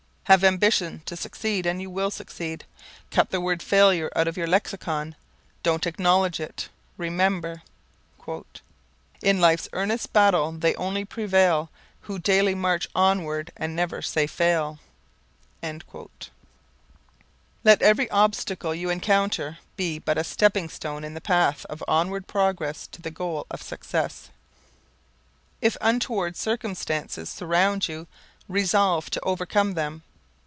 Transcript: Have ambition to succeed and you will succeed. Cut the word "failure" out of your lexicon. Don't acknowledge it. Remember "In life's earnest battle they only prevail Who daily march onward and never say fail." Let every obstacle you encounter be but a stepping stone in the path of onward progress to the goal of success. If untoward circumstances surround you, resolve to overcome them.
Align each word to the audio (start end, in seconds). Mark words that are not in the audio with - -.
Have 0.25 0.45
ambition 0.45 1.01
to 1.07 1.17
succeed 1.17 1.65
and 1.65 1.81
you 1.81 1.89
will 1.89 2.09
succeed. 2.09 2.63
Cut 3.09 3.31
the 3.31 3.41
word 3.41 3.61
"failure" 3.61 4.09
out 4.15 4.29
of 4.29 4.37
your 4.37 4.47
lexicon. 4.47 5.17
Don't 5.61 5.85
acknowledge 5.85 6.39
it. 6.39 6.69
Remember 6.95 7.63
"In 9.21 9.41
life's 9.41 9.67
earnest 9.73 10.13
battle 10.13 10.53
they 10.53 10.73
only 10.75 11.03
prevail 11.03 11.69
Who 12.03 12.17
daily 12.17 12.55
march 12.55 12.87
onward 12.95 13.51
and 13.57 13.75
never 13.75 14.01
say 14.01 14.25
fail." 14.25 14.79
Let 15.61 16.31
every 17.81 18.09
obstacle 18.09 18.73
you 18.73 18.89
encounter 18.89 19.57
be 19.75 19.99
but 19.99 20.17
a 20.17 20.23
stepping 20.23 20.69
stone 20.69 21.03
in 21.03 21.13
the 21.13 21.19
path 21.19 21.65
of 21.65 21.83
onward 21.89 22.25
progress 22.27 22.87
to 22.93 23.01
the 23.01 23.11
goal 23.11 23.45
of 23.51 23.61
success. 23.61 24.29
If 25.61 25.75
untoward 25.81 26.37
circumstances 26.37 27.27
surround 27.29 27.89
you, 27.89 28.07
resolve 28.47 29.09
to 29.09 29.19
overcome 29.23 29.73
them. 29.73 30.03